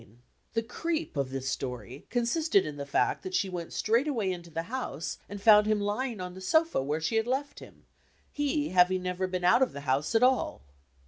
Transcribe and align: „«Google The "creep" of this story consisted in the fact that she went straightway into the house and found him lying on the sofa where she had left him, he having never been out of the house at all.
„«Google 0.01 0.15
The 0.53 0.63
"creep" 0.63 1.15
of 1.15 1.29
this 1.29 1.47
story 1.47 2.07
consisted 2.09 2.65
in 2.65 2.77
the 2.77 2.87
fact 2.87 3.21
that 3.21 3.35
she 3.35 3.49
went 3.49 3.71
straightway 3.71 4.31
into 4.31 4.49
the 4.49 4.63
house 4.63 5.19
and 5.29 5.39
found 5.39 5.67
him 5.67 5.79
lying 5.79 6.19
on 6.19 6.33
the 6.33 6.41
sofa 6.41 6.81
where 6.81 6.99
she 6.99 7.17
had 7.17 7.27
left 7.27 7.59
him, 7.59 7.85
he 8.31 8.69
having 8.69 9.03
never 9.03 9.27
been 9.27 9.43
out 9.43 9.61
of 9.61 9.73
the 9.73 9.81
house 9.81 10.15
at 10.15 10.23
all. 10.23 10.63